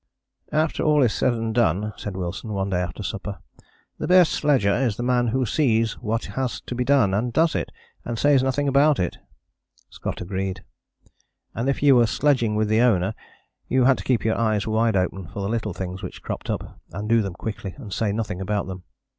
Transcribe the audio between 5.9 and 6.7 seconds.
what has